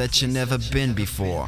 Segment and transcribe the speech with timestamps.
[0.00, 1.46] that you never been before.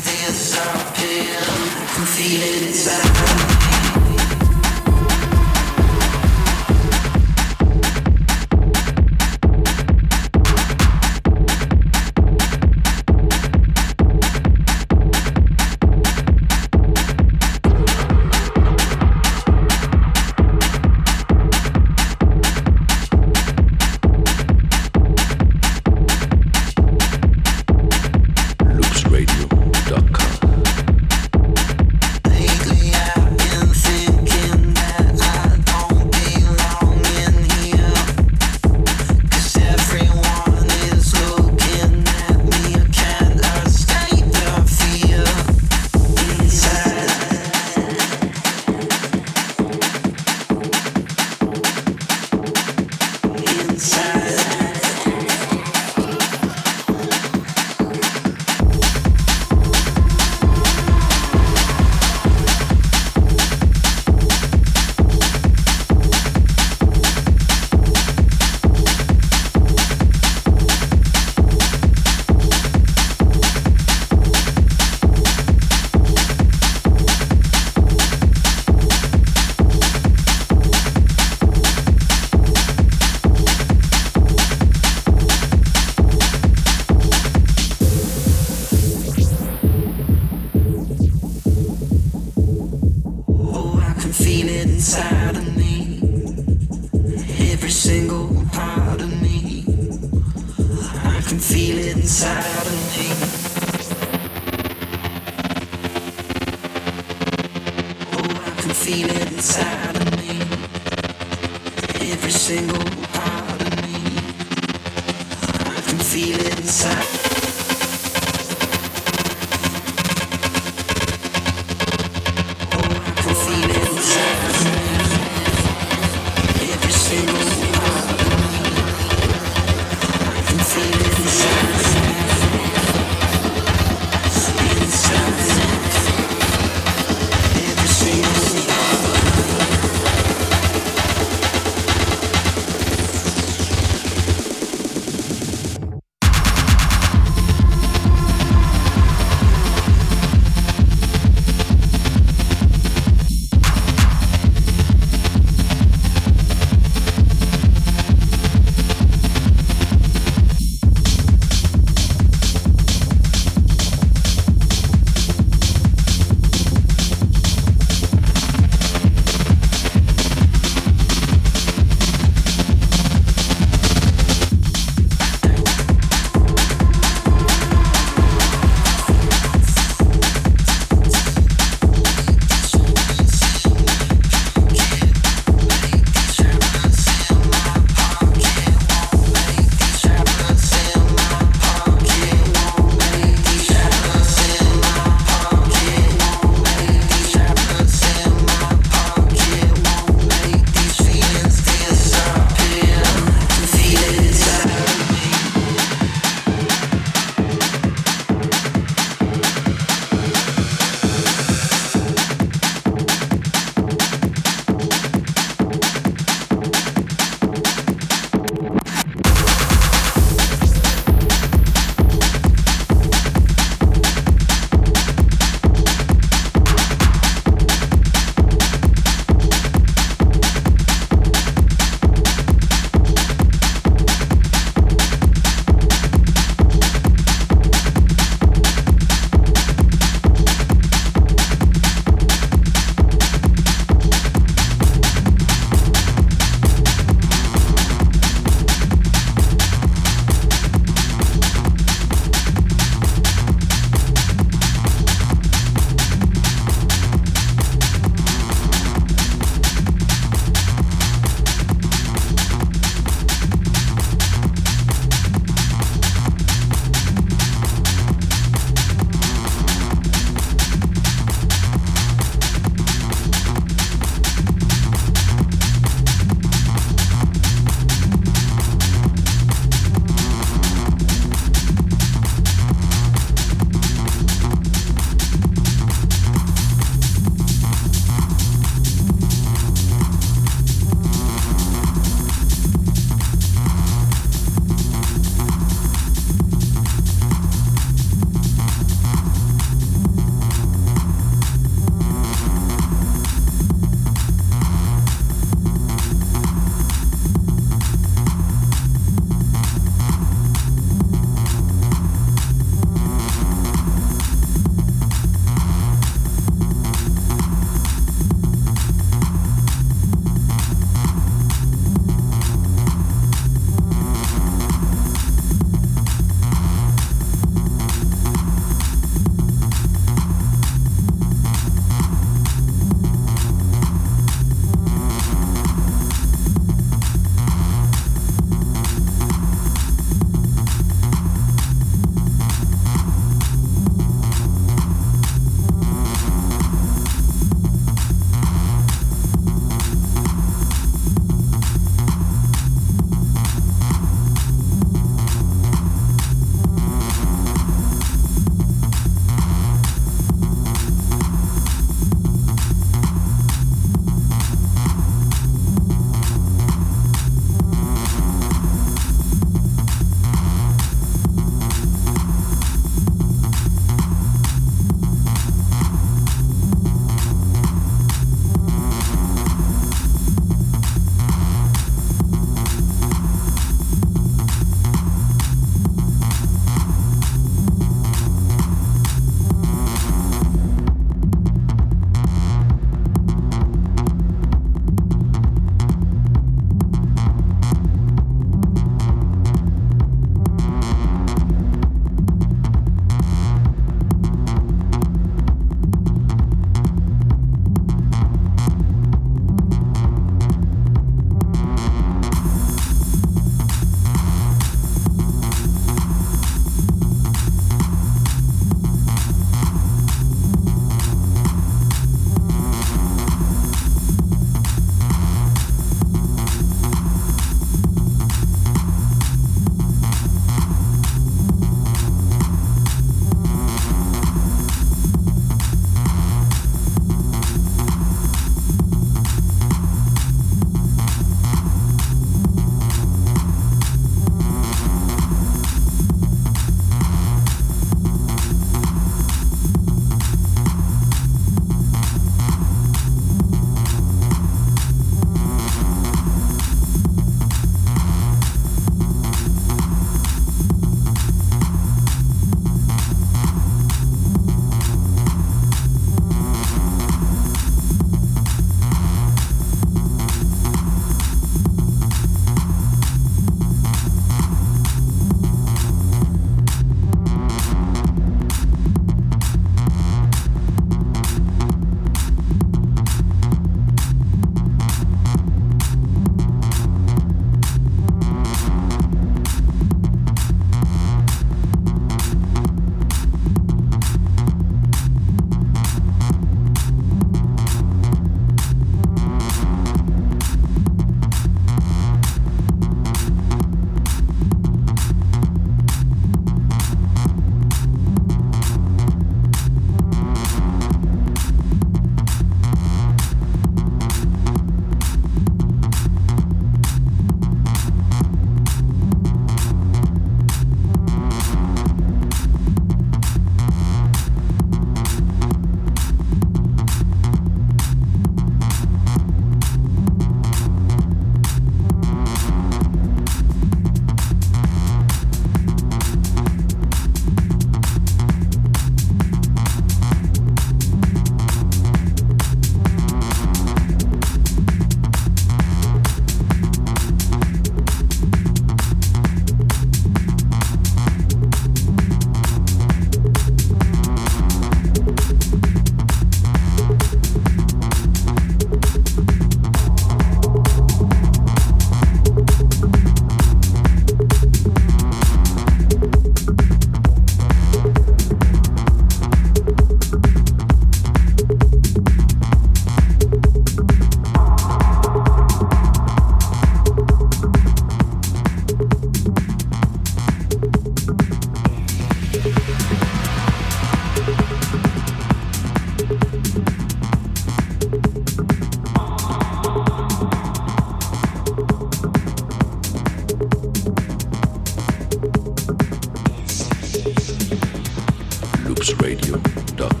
[598.81, 600.00] dubsradio.com.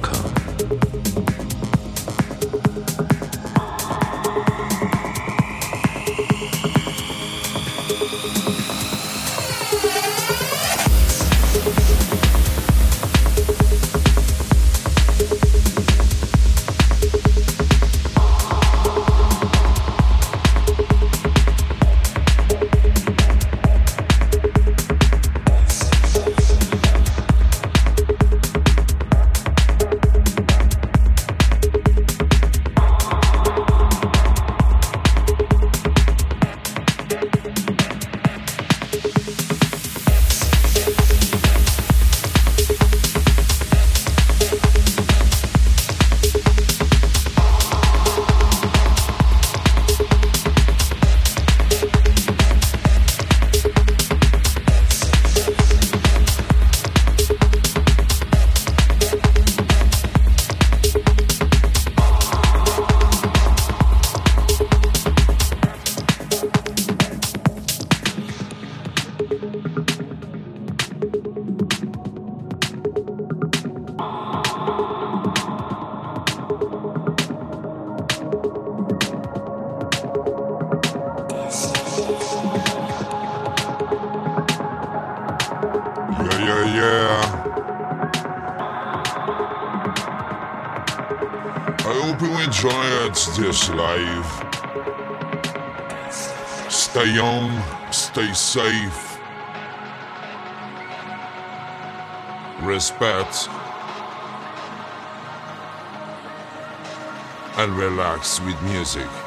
[107.61, 109.20] And relax with music.